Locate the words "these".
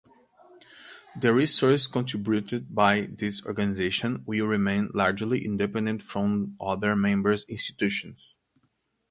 3.01-3.45